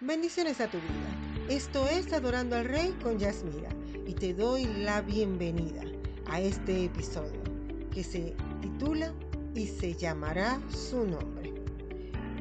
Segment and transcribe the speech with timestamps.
[0.00, 1.48] Bendiciones a tu vida.
[1.48, 3.70] Esto es Adorando al Rey con Yasmira
[4.06, 5.80] y te doy la bienvenida
[6.26, 7.40] a este episodio
[7.90, 9.14] que se titula
[9.54, 11.54] y se llamará su nombre.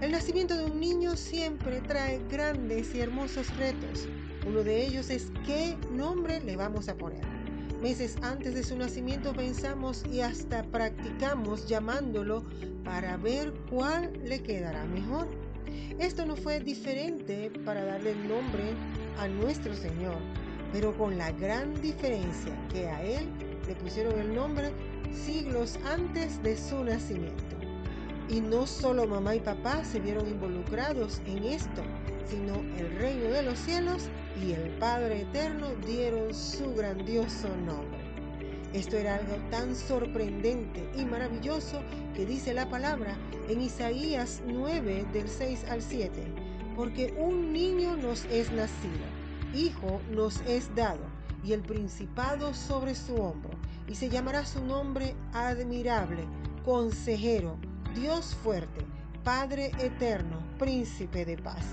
[0.02, 4.06] El nacimiento de un niño siempre trae grandes y hermosos retos.
[4.46, 7.24] Uno de ellos es qué nombre le vamos a poner.
[7.82, 12.44] Meses antes de su nacimiento pensamos y hasta practicamos llamándolo
[12.84, 15.45] para ver cuál le quedará mejor.
[16.00, 18.64] Esto no fue diferente para darle el nombre
[19.20, 20.18] a nuestro Señor,
[20.74, 23.28] pero con la gran diferencia que a Él
[23.68, 24.72] le pusieron el nombre
[25.14, 27.56] siglos antes de su nacimiento.
[28.28, 31.84] Y no solo mamá y papá se vieron involucrados en esto,
[32.28, 34.10] sino el reino de los cielos
[34.44, 37.95] y el Padre Eterno dieron su grandioso nombre.
[38.76, 41.82] Esto era algo tan sorprendente y maravilloso
[42.14, 43.16] que dice la palabra
[43.48, 46.12] en Isaías 9 del 6 al 7,
[46.76, 49.06] porque un niño nos es nacido,
[49.54, 51.06] hijo nos es dado,
[51.42, 53.52] y el principado sobre su hombro,
[53.88, 56.26] y se llamará su nombre admirable,
[56.66, 57.58] consejero,
[57.96, 58.86] Dios fuerte,
[59.24, 61.64] Padre eterno, príncipe de paz.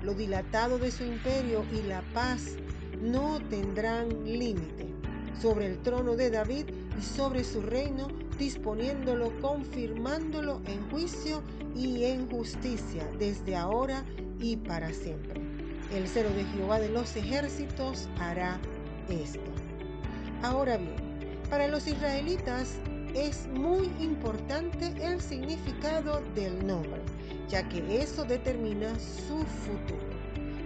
[0.00, 2.56] Lo dilatado de su imperio y la paz
[2.98, 4.95] no tendrán límite
[5.40, 6.66] sobre el trono de David
[6.98, 11.42] y sobre su reino, disponiéndolo, confirmándolo en juicio
[11.74, 14.04] y en justicia desde ahora
[14.40, 15.40] y para siempre.
[15.94, 18.58] El cero de Jehová de los ejércitos hará
[19.08, 19.40] esto.
[20.42, 20.96] Ahora bien,
[21.48, 22.76] para los israelitas
[23.14, 27.00] es muy importante el significado del nombre,
[27.48, 30.06] ya que eso determina su futuro.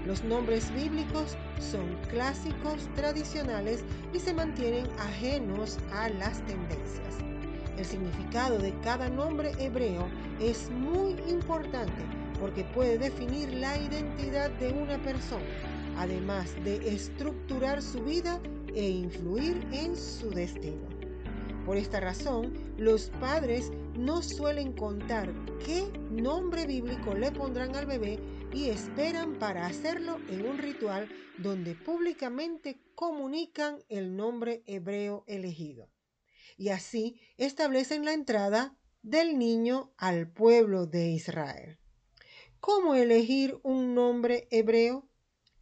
[0.07, 7.19] Los nombres bíblicos son clásicos, tradicionales y se mantienen ajenos a las tendencias.
[7.77, 10.09] El significado de cada nombre hebreo
[10.41, 12.03] es muy importante
[12.41, 15.45] porque puede definir la identidad de una persona,
[15.97, 18.41] además de estructurar su vida
[18.75, 20.89] e influir en su destino.
[21.67, 25.33] Por esta razón, los padres no suelen contar
[25.65, 28.19] qué nombre bíblico le pondrán al bebé
[28.53, 31.09] y esperan para hacerlo en un ritual
[31.39, 35.89] donde públicamente comunican el nombre hebreo elegido.
[36.57, 41.79] Y así establecen la entrada del niño al pueblo de Israel.
[42.61, 45.09] ¿Cómo elegir un nombre hebreo?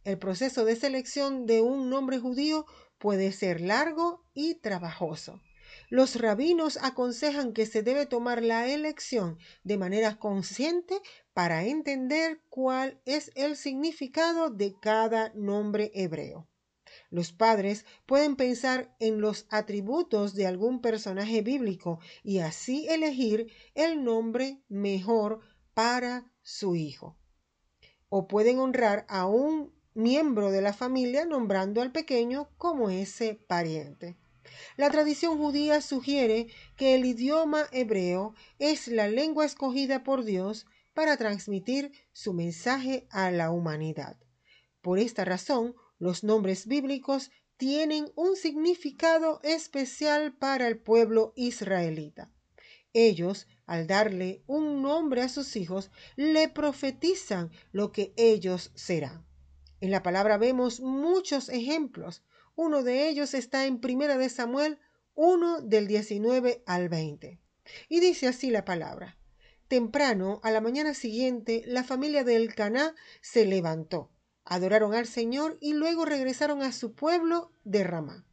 [0.03, 2.65] El proceso de selección de un nombre judío
[2.97, 5.41] puede ser largo y trabajoso.
[5.89, 10.99] Los rabinos aconsejan que se debe tomar la elección de manera consciente
[11.33, 16.47] para entender cuál es el significado de cada nombre hebreo.
[17.11, 24.03] Los padres pueden pensar en los atributos de algún personaje bíblico y así elegir el
[24.03, 25.39] nombre mejor
[25.73, 27.17] para su hijo.
[28.09, 34.17] O pueden honrar a un miembro de la familia nombrando al pequeño como ese pariente.
[34.77, 41.17] La tradición judía sugiere que el idioma hebreo es la lengua escogida por Dios para
[41.17, 44.17] transmitir su mensaje a la humanidad.
[44.81, 52.31] Por esta razón, los nombres bíblicos tienen un significado especial para el pueblo israelita.
[52.93, 59.27] Ellos, al darle un nombre a sus hijos, le profetizan lo que ellos serán.
[59.81, 62.23] En la palabra vemos muchos ejemplos.
[62.61, 64.79] Uno de ellos está en Primera de Samuel
[65.15, 67.39] 1 del 19 al 20.
[67.87, 69.17] Y dice así la palabra:
[69.69, 74.11] Temprano, a la mañana siguiente, la familia de Elcaná se levantó,
[74.43, 78.25] adoraron al Señor y luego regresaron a su pueblo de Ramá.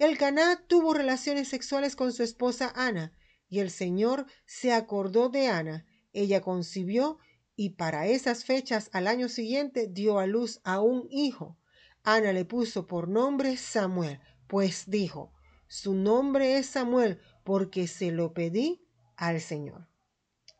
[0.00, 3.12] Elcaná tuvo relaciones sexuales con su esposa Ana,
[3.48, 5.86] y el Señor se acordó de Ana.
[6.12, 7.18] Ella concibió
[7.54, 11.59] y para esas fechas al año siguiente dio a luz a un hijo.
[12.02, 15.32] Ana le puso por nombre Samuel, pues dijo,
[15.68, 18.82] su nombre es Samuel porque se lo pedí
[19.16, 19.86] al Señor.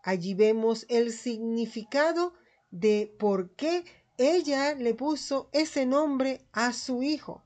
[0.02, 2.34] Allí vemos el significado
[2.70, 3.84] de por qué
[4.18, 7.42] ella le puso ese nombre a su hijo.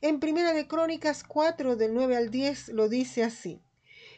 [0.00, 3.62] En Primera de Crónicas 4 del 9 al 10 lo dice así.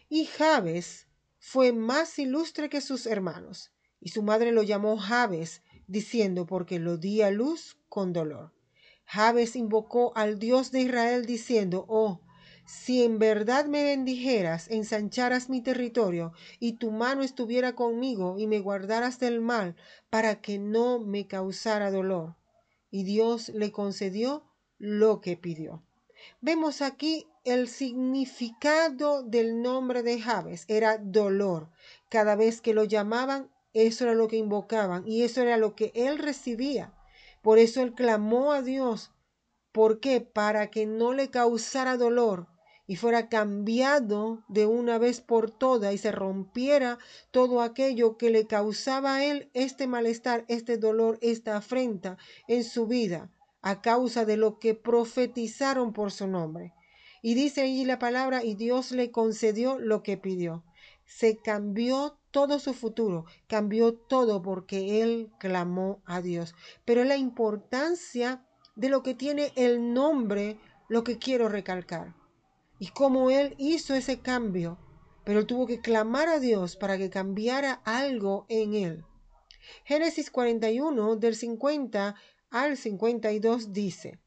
[0.09, 1.09] Y Jabes
[1.39, 3.71] fue más ilustre que sus hermanos,
[4.01, 8.53] y su madre lo llamó Jabes, diciendo porque lo di a luz con dolor.
[9.13, 12.21] Jabes invocó al Dios de Israel diciendo, oh,
[12.65, 18.61] si en verdad me bendijeras, ensancharas mi territorio, y tu mano estuviera conmigo, y me
[18.61, 19.75] guardaras del mal,
[20.11, 22.37] para que no me causara dolor.
[22.89, 24.45] Y Dios le concedió
[24.79, 25.83] lo que pidió.
[26.41, 30.67] Vemos aquí el significado del nombre de Jabes.
[30.69, 31.69] Era dolor.
[32.11, 35.91] Cada vez que lo llamaban, eso era lo que invocaban, y eso era lo que
[35.97, 36.95] él recibía.
[37.43, 39.13] Por eso él clamó a Dios.
[39.73, 40.21] ¿Por qué?
[40.21, 42.49] Para que no le causara dolor
[42.87, 46.99] y fuera cambiado de una vez por todas y se rompiera
[47.31, 52.89] todo aquello que le causaba a él este malestar, este dolor, esta afrenta en su
[52.89, 53.31] vida
[53.63, 56.75] a causa de lo que profetizaron por su nombre.
[57.23, 60.65] Y dice allí la palabra, y Dios le concedió lo que pidió.
[61.05, 66.55] Se cambió todo su futuro, cambió todo porque él clamó a Dios.
[66.85, 68.45] Pero la importancia
[68.77, 72.15] de lo que tiene el nombre, lo que quiero recalcar
[72.81, 74.79] y cómo él hizo ese cambio,
[75.23, 79.05] pero tuvo que clamar a Dios para que cambiara algo en él.
[79.85, 82.17] Génesis 41 del 50
[82.51, 84.19] al 52 dice,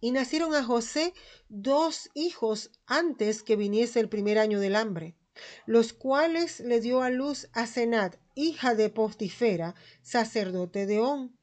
[0.00, 1.12] y nacieron a José
[1.48, 5.16] dos hijos antes que viniese el primer año del hambre,
[5.66, 11.36] los cuales le dio a luz a Senat, hija de Postifera, sacerdote de On.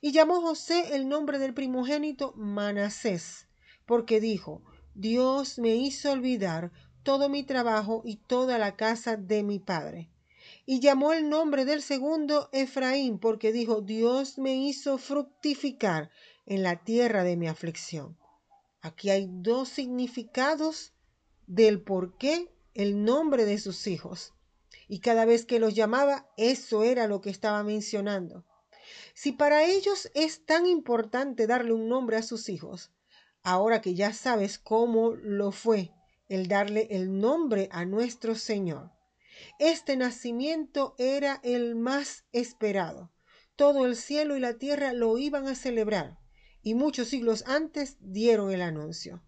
[0.00, 3.46] Y llamó José el nombre del primogénito Manasés,
[3.86, 4.62] porque dijo,
[4.94, 6.72] Dios me hizo olvidar
[7.02, 10.10] todo mi trabajo y toda la casa de mi padre.
[10.66, 16.10] Y llamó el nombre del segundo Efraín, porque dijo, Dios me hizo fructificar
[16.46, 18.18] en la tierra de mi aflicción.
[18.80, 20.92] Aquí hay dos significados
[21.46, 24.34] del por qué el nombre de sus hijos.
[24.88, 28.44] Y cada vez que los llamaba, eso era lo que estaba mencionando.
[29.14, 32.92] Si para ellos es tan importante darle un nombre a sus hijos,
[33.42, 35.92] ahora que ya sabes cómo lo fue
[36.28, 38.92] el darle el nombre a nuestro Señor.
[39.58, 43.10] Este nacimiento era el más esperado.
[43.56, 46.18] Todo el cielo y la tierra lo iban a celebrar
[46.62, 49.22] y muchos siglos antes dieron el anuncio.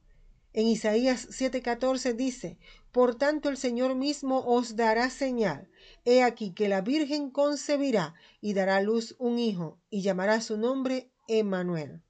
[0.52, 2.58] En Isaías 7:14 dice,
[2.90, 5.70] Por tanto el Señor mismo os dará señal.
[6.04, 10.56] He aquí que la Virgen concebirá y dará a luz un hijo y llamará su
[10.56, 12.02] nombre Emmanuel.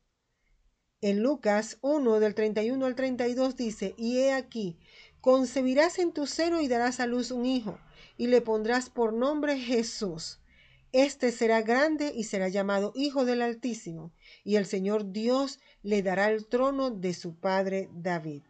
[1.03, 4.79] En Lucas 1 del 31 al 32 dice, y he aquí,
[5.21, 7.79] concebirás en tu seno y darás a luz un hijo,
[8.17, 10.40] y le pondrás por nombre Jesús.
[10.93, 14.13] Este será grande y será llamado Hijo del Altísimo,
[14.45, 18.43] y el Señor Dios le dará el trono de su padre David.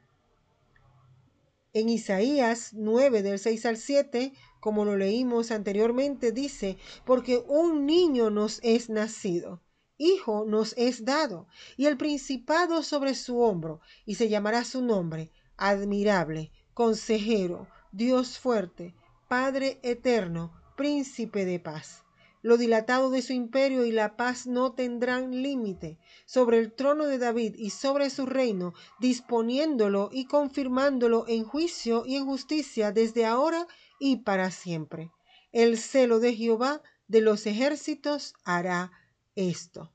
[1.73, 8.31] En Isaías 9 del 6 al 7, como lo leímos anteriormente, dice, porque un niño
[8.31, 9.61] nos es nacido
[10.01, 11.47] hijo nos es dado,
[11.77, 18.95] y el principado sobre su hombro, y se llamará su nombre, admirable, consejero, Dios fuerte,
[19.29, 22.03] Padre eterno, príncipe de paz.
[22.43, 27.19] Lo dilatado de su imperio y la paz no tendrán límite sobre el trono de
[27.19, 33.67] David y sobre su reino, disponiéndolo y confirmándolo en juicio y en justicia desde ahora
[33.99, 35.11] y para siempre.
[35.53, 38.93] El celo de Jehová de los ejércitos hará
[39.35, 39.93] esto.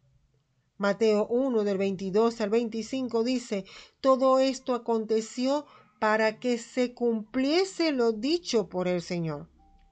[0.77, 3.65] Mateo 1 del 22 al 25 dice,
[4.01, 5.65] todo esto aconteció
[5.99, 9.49] para que se cumpliese lo dicho por el Señor,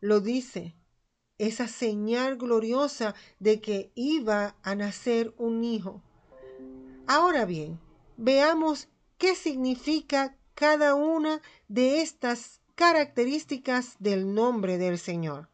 [0.00, 0.76] lo dice,
[1.38, 6.02] esa señal gloriosa de que iba a nacer un hijo.
[7.06, 7.78] Ahora bien,
[8.16, 8.88] veamos
[9.18, 15.50] qué significa cada una de estas características del nombre del Señor,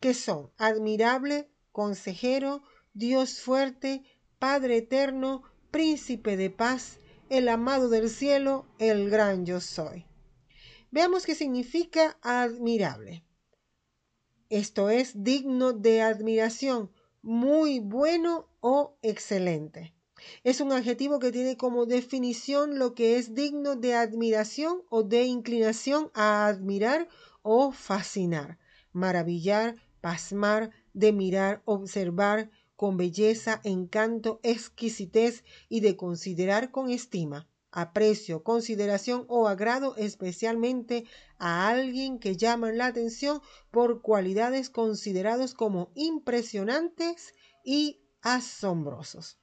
[0.00, 4.02] que son admirable, consejero, Dios fuerte,
[4.38, 10.06] Padre eterno, príncipe de paz, el amado del cielo, el gran yo soy.
[10.90, 13.22] Veamos qué significa admirable.
[14.50, 16.90] Esto es digno de admiración,
[17.22, 19.94] muy bueno o excelente.
[20.42, 25.22] Es un adjetivo que tiene como definición lo que es digno de admiración o de
[25.22, 27.08] inclinación a admirar
[27.42, 28.58] o fascinar,
[28.92, 38.42] maravillar, pasmar, de mirar, observar, con belleza, encanto, exquisitez y de considerar con estima, aprecio,
[38.42, 41.04] consideración o agrado especialmente
[41.38, 47.34] a alguien que llama la atención por cualidades considerados como impresionantes
[47.64, 49.38] y asombrosos.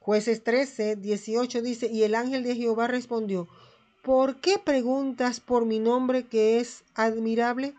[0.00, 3.48] Jueces 13, 18 dice, y el ángel de Jehová respondió,
[4.02, 7.74] ¿por qué preguntas por mi nombre que es admirable?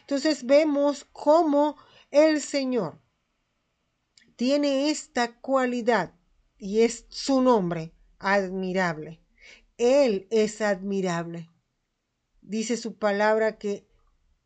[0.00, 1.76] Entonces vemos cómo
[2.10, 3.00] el Señor
[4.36, 6.14] tiene esta cualidad
[6.58, 9.19] y es su nombre, admirable.
[9.80, 11.48] Él es admirable.
[12.42, 13.88] Dice su palabra que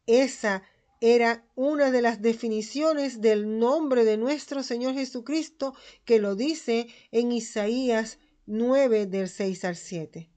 [0.07, 0.63] esa
[1.01, 5.75] era una de las definiciones del nombre de nuestro Señor Jesucristo
[6.05, 10.31] que lo dice en Isaías 9 del 6 al 7.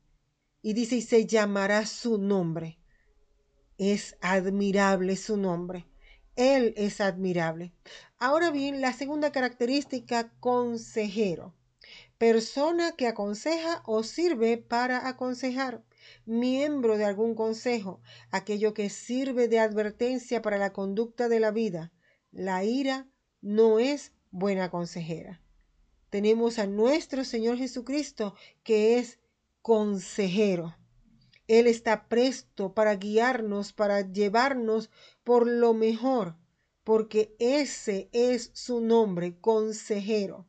[0.63, 2.80] Y dice, y se llamará su nombre.
[3.77, 5.86] Es admirable su nombre.
[6.36, 7.72] Él es admirable.
[8.18, 11.57] Ahora bien, la segunda característica, consejero.
[12.17, 15.83] Persona que aconseja o sirve para aconsejar.
[16.25, 18.01] Miembro de algún consejo.
[18.31, 21.93] Aquello que sirve de advertencia para la conducta de la vida.
[22.31, 23.07] La ira
[23.41, 25.43] no es buena consejera.
[26.09, 28.33] Tenemos a nuestro Señor Jesucristo
[28.63, 29.19] que es
[29.62, 30.75] consejero.
[31.47, 34.89] Él está presto para guiarnos, para llevarnos
[35.24, 36.36] por lo mejor,
[36.83, 40.47] porque ese es su nombre, consejero.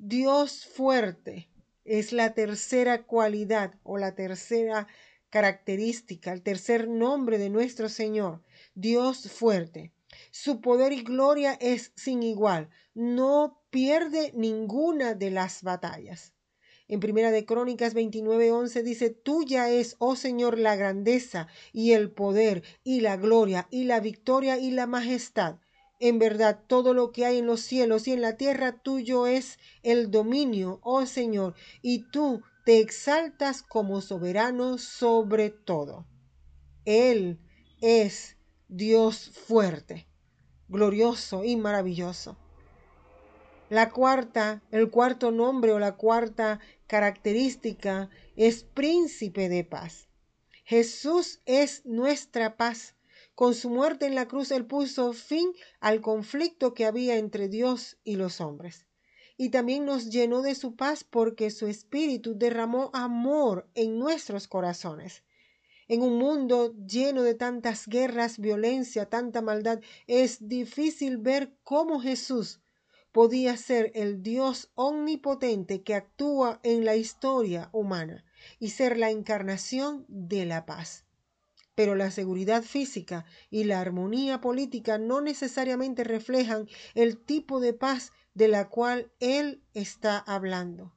[0.00, 1.50] Dios fuerte
[1.84, 4.86] es la tercera cualidad o la tercera
[5.28, 8.44] característica, el tercer nombre de nuestro Señor,
[8.76, 9.92] Dios fuerte.
[10.30, 16.32] Su poder y gloria es sin igual, no pierde ninguna de las batallas.
[16.86, 22.62] En Primera de Crónicas 29:11 dice, Tuya es, oh Señor, la grandeza y el poder
[22.84, 25.56] y la gloria y la victoria y la majestad.
[26.00, 29.58] En verdad, todo lo que hay en los cielos y en la tierra tuyo es
[29.82, 36.06] el dominio, oh Señor, y tú te exaltas como soberano sobre todo.
[36.84, 37.40] Él
[37.80, 38.36] es
[38.68, 40.06] Dios fuerte,
[40.68, 42.36] glorioso y maravilloso.
[43.70, 50.08] La cuarta, el cuarto nombre o la cuarta característica es príncipe de paz.
[50.64, 52.94] Jesús es nuestra paz.
[53.38, 57.96] Con su muerte en la cruz él puso fin al conflicto que había entre Dios
[58.02, 58.88] y los hombres.
[59.36, 65.22] Y también nos llenó de su paz porque su espíritu derramó amor en nuestros corazones.
[65.86, 72.60] En un mundo lleno de tantas guerras, violencia, tanta maldad, es difícil ver cómo Jesús
[73.12, 78.24] podía ser el Dios omnipotente que actúa en la historia humana
[78.58, 81.04] y ser la encarnación de la paz.
[81.78, 86.66] Pero la seguridad física y la armonía política no necesariamente reflejan
[86.96, 90.92] el tipo de paz de la cual él está hablando.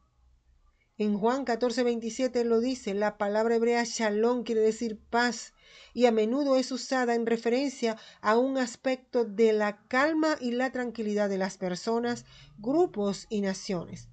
[0.98, 5.54] En Juan 14, 27 lo dice, la palabra hebrea shalom quiere decir paz
[5.94, 10.72] y a menudo es usada en referencia a un aspecto de la calma y la
[10.72, 12.26] tranquilidad de las personas,
[12.58, 14.10] grupos y naciones.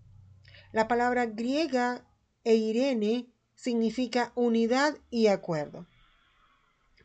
[0.73, 2.07] La palabra griega
[2.45, 5.87] eirene significa unidad y acuerdo.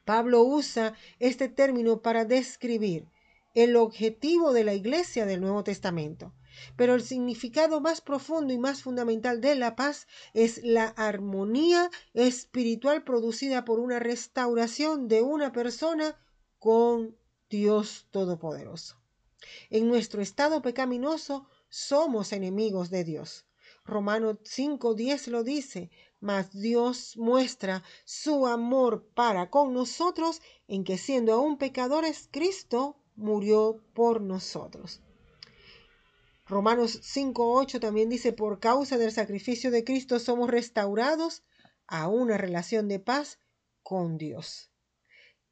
[0.05, 3.07] Pablo usa este término para describir
[3.53, 6.33] el objetivo de la iglesia del Nuevo Testamento
[6.75, 13.03] pero el significado más profundo y más fundamental de la paz es la armonía espiritual
[13.03, 16.17] producida por una restauración de una persona
[16.59, 17.15] con
[17.49, 18.97] Dios Todopoderoso.
[19.69, 23.45] En nuestro estado pecaminoso somos enemigos de Dios.
[23.85, 25.91] Romanos 5:10 lo dice,
[26.23, 33.83] mas Dios muestra su amor para con nosotros en que siendo aún pecadores, Cristo murió
[33.93, 35.01] por nosotros.
[36.45, 41.43] Romanos 5.8 también dice, por causa del sacrificio de Cristo somos restaurados
[41.87, 43.39] a una relación de paz
[43.81, 44.71] con Dios.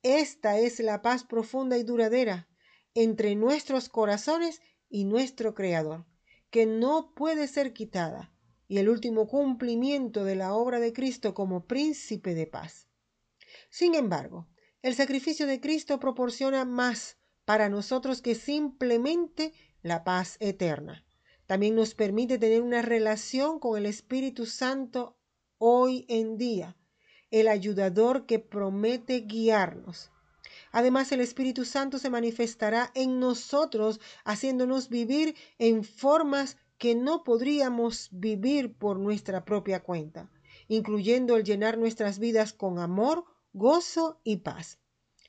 [0.04, 2.48] Esta es la paz profunda y duradera
[2.94, 6.06] entre nuestros corazones y nuestro Creador,
[6.50, 8.34] que no puede ser quitada,
[8.72, 12.88] y el último cumplimiento de la obra de Cristo como príncipe de paz.
[13.70, 14.48] Sin embargo,
[14.82, 19.52] el sacrificio de Cristo proporciona más para nosotros que simplemente
[19.82, 21.04] la paz eterna.
[21.48, 25.18] También nos permite tener una relación con el Espíritu Santo
[25.58, 26.78] hoy en día,
[27.30, 30.12] el ayudador que promete guiarnos.
[30.72, 38.10] Además, el Espíritu Santo se manifestará en nosotros, haciéndonos vivir en formas que no podríamos
[38.12, 40.32] vivir por nuestra propia cuenta,
[40.68, 43.24] incluyendo el llenar nuestras vidas con amor,
[43.54, 44.80] gozo y paz.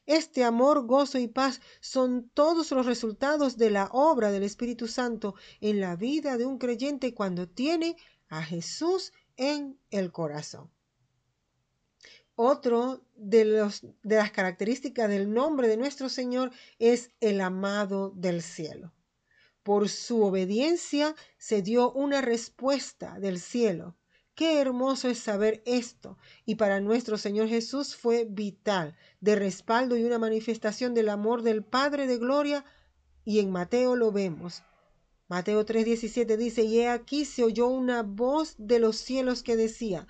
[0.07, 5.35] Este amor, gozo y paz son todos los resultados de la obra del Espíritu Santo
[5.61, 7.97] en la vida de un creyente cuando tiene
[8.31, 10.71] a Jesús en el corazón.
[12.35, 18.41] Otro de, los, de las características del nombre de nuestro Señor es el amado del
[18.41, 18.91] cielo.
[19.63, 23.97] Por su obediencia se dio una respuesta del cielo
[24.35, 26.17] Qué hermoso es saber esto.
[26.47, 31.63] Y para nuestro Señor Jesús fue vital, de respaldo y una manifestación del amor del
[31.63, 32.65] Padre de Gloria.
[33.25, 34.63] Y en Mateo lo vemos.
[35.29, 40.07] Mateo 3:17 dice, y he aquí se oyó una voz de los cielos que decía,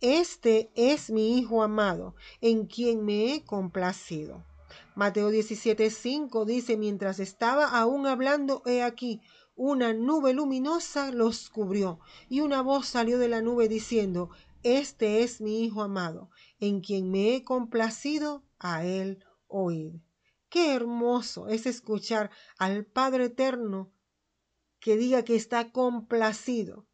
[0.00, 4.44] este es mi Hijo amado, en quien me he complacido.
[4.96, 9.20] Mateo 17:5 dice, mientras estaba aún hablando, he aquí,
[9.54, 12.00] una nube luminosa los cubrió,
[12.30, 14.30] y una voz salió de la nube diciendo,
[14.62, 20.00] Este es mi Hijo amado, en quien me he complacido, a él oír.
[20.48, 23.92] Qué hermoso es escuchar al Padre Eterno
[24.80, 26.85] que diga que está complacido.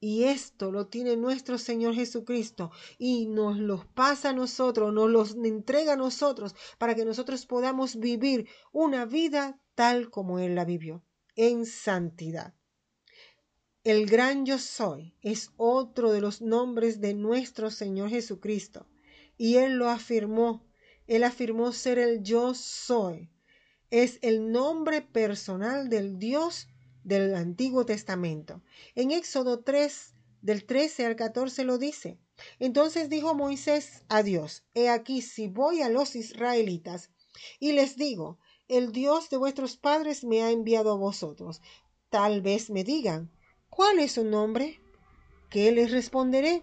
[0.00, 5.34] Y esto lo tiene nuestro Señor Jesucristo y nos los pasa a nosotros, nos los
[5.34, 11.04] entrega a nosotros para que nosotros podamos vivir una vida tal como Él la vivió,
[11.34, 12.54] en santidad.
[13.82, 18.86] El gran yo soy es otro de los nombres de nuestro Señor Jesucristo
[19.36, 20.64] y Él lo afirmó.
[21.06, 23.30] Él afirmó ser el yo soy.
[23.90, 26.68] Es el nombre personal del Dios
[27.08, 28.62] del Antiguo Testamento.
[28.94, 32.18] En Éxodo 3, del 13 al 14 lo dice.
[32.58, 37.10] Entonces dijo Moisés a Dios, He aquí si voy a los israelitas
[37.58, 38.38] y les digo,
[38.68, 41.62] el Dios de vuestros padres me ha enviado a vosotros.
[42.10, 43.30] Tal vez me digan,
[43.70, 44.78] ¿cuál es su nombre?
[45.48, 46.62] ¿Qué les responderé?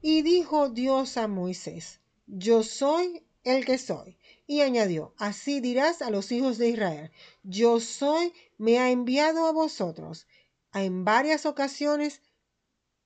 [0.00, 4.16] Y dijo Dios a Moisés, Yo soy el que soy.
[4.46, 7.10] Y añadió, así dirás a los hijos de Israel,
[7.42, 10.26] yo soy, me ha enviado a vosotros.
[10.74, 12.20] En varias ocasiones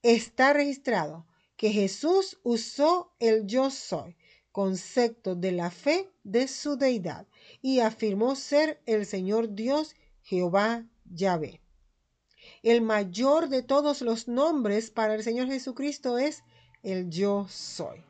[0.02, 1.26] está registrado
[1.56, 4.16] que Jesús usó el yo soy,
[4.52, 7.26] concepto de la fe de su deidad,
[7.60, 11.60] y afirmó ser el Señor Dios Jehová Yahvé.
[12.62, 16.42] El mayor de todos los nombres para el Señor Jesucristo es
[16.82, 18.04] el yo soy.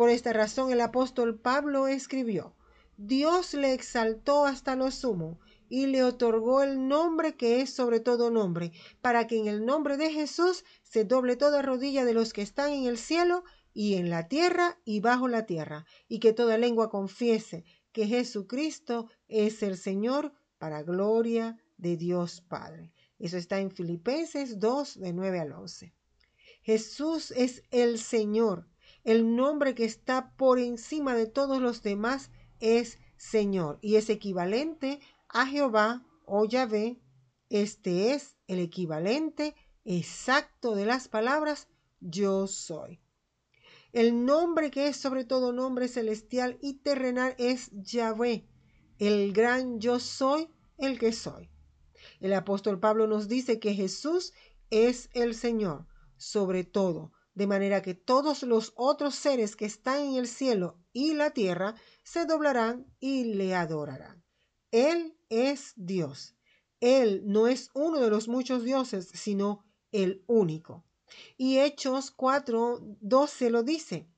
[0.00, 2.56] Por esta razón el apóstol Pablo escribió,
[2.96, 5.38] Dios le exaltó hasta lo sumo
[5.68, 9.98] y le otorgó el nombre que es sobre todo nombre, para que en el nombre
[9.98, 14.08] de Jesús se doble toda rodilla de los que están en el cielo y en
[14.08, 19.76] la tierra y bajo la tierra, y que toda lengua confiese que Jesucristo es el
[19.76, 22.90] Señor para gloria de Dios Padre.
[23.18, 25.92] Eso está en Filipenses 2, de 9 al 11.
[26.62, 28.66] Jesús es el Señor,
[29.04, 35.00] el nombre que está por encima de todos los demás es Señor y es equivalente
[35.28, 37.00] a Jehová o Yahvé.
[37.48, 41.68] Este es el equivalente exacto de las palabras
[42.00, 43.00] yo soy.
[43.92, 48.46] El nombre que es sobre todo nombre celestial y terrenal es Yahvé,
[48.98, 51.50] el gran yo soy, el que soy.
[52.20, 54.32] El apóstol Pablo nos dice que Jesús
[54.70, 55.86] es el Señor
[56.16, 61.14] sobre todo, de manera que todos los otros seres que están en el cielo y
[61.14, 64.22] la tierra se doblarán y le adorarán.
[64.70, 66.34] Él es Dios.
[66.80, 70.84] Él no es uno de los muchos dioses, sino el único.
[71.36, 74.08] Y Hechos 4, 12 lo dice.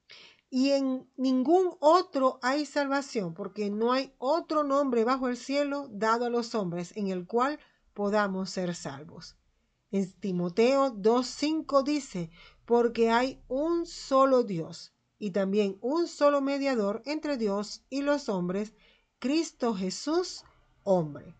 [0.50, 6.26] Y en ningún otro hay salvación, porque no hay otro nombre bajo el cielo dado
[6.26, 7.58] a los hombres en el cual
[7.94, 9.36] podamos ser salvos.
[9.90, 12.30] En Timoteo 2.5 dice,
[12.64, 18.74] porque hay un solo Dios y también un solo mediador entre Dios y los hombres,
[19.18, 20.44] Cristo Jesús,
[20.82, 21.36] hombre.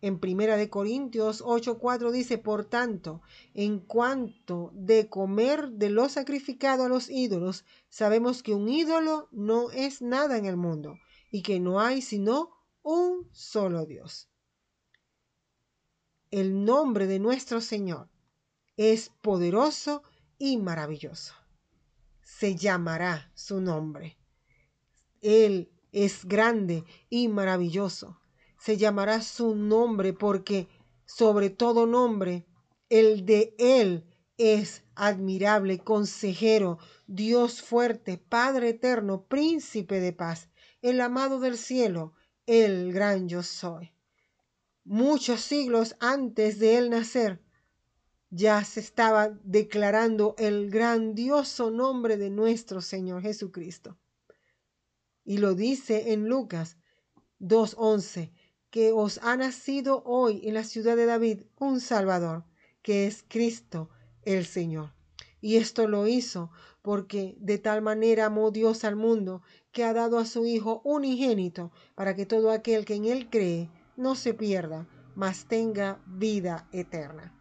[0.00, 3.22] En Primera de Corintios 8:4 dice, por tanto,
[3.54, 9.70] en cuanto de comer de lo sacrificado a los ídolos, sabemos que un ídolo no
[9.70, 10.98] es nada en el mundo
[11.30, 12.50] y que no hay sino
[12.82, 14.28] un solo Dios.
[16.30, 18.08] El nombre de nuestro Señor
[18.76, 20.02] es poderoso
[20.44, 21.32] y maravilloso
[22.22, 24.18] se llamará su nombre.
[25.22, 28.20] Él es grande y maravilloso.
[28.58, 30.68] Se llamará su nombre porque
[31.06, 32.46] sobre todo nombre,
[32.90, 34.04] el de Él
[34.36, 40.50] es admirable, consejero, Dios fuerte, Padre eterno, príncipe de paz,
[40.82, 42.12] el amado del cielo,
[42.44, 43.92] el gran yo soy.
[44.84, 47.43] Muchos siglos antes de él nacer,
[48.34, 53.96] ya se estaba declarando el grandioso nombre de nuestro Señor Jesucristo.
[55.24, 56.76] Y lo dice en Lucas
[57.38, 58.32] 2.11,
[58.70, 62.44] que os ha nacido hoy en la ciudad de David un Salvador,
[62.82, 63.88] que es Cristo
[64.22, 64.92] el Señor.
[65.40, 66.50] Y esto lo hizo
[66.82, 71.70] porque de tal manera amó Dios al mundo que ha dado a su Hijo unigénito
[71.94, 77.32] para que todo aquel que en Él cree no se pierda, mas tenga vida eterna.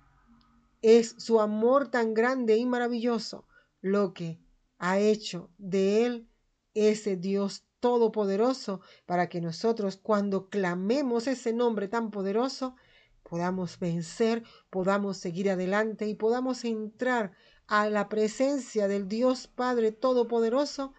[0.83, 3.47] Es su amor tan grande y maravilloso
[3.81, 4.39] lo que
[4.77, 6.29] ha hecho de Él
[6.73, 12.75] ese Dios todopoderoso para que nosotros cuando clamemos ese nombre tan poderoso
[13.23, 17.31] podamos vencer, podamos seguir adelante y podamos entrar
[17.67, 20.93] a la presencia del Dios Padre Todopoderoso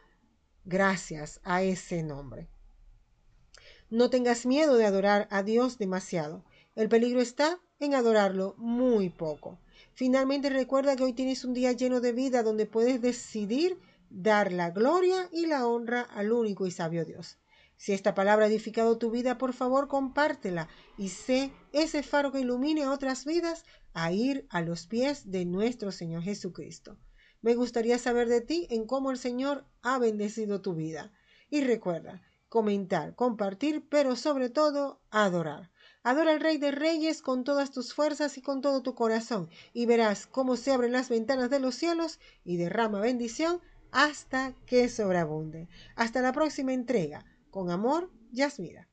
[0.64, 2.48] gracias a ese nombre.
[3.90, 6.42] No tengas miedo de adorar a Dios demasiado.
[6.74, 9.58] El peligro está en adorarlo muy poco.
[9.94, 13.78] Finalmente recuerda que hoy tienes un día lleno de vida donde puedes decidir
[14.10, 17.38] dar la gloria y la honra al único y sabio Dios.
[17.76, 22.40] Si esta palabra ha edificado tu vida, por favor compártela y sé ese faro que
[22.40, 26.98] ilumine a otras vidas a ir a los pies de nuestro Señor Jesucristo.
[27.40, 31.12] Me gustaría saber de ti en cómo el Señor ha bendecido tu vida.
[31.50, 35.70] Y recuerda, comentar, compartir, pero sobre todo adorar.
[36.04, 39.86] Adora al Rey de Reyes con todas tus fuerzas y con todo tu corazón, y
[39.86, 45.68] verás cómo se abren las ventanas de los cielos y derrama bendición hasta que sobreabunde.
[45.96, 47.24] Hasta la próxima entrega.
[47.50, 48.88] Con amor, Yasmira.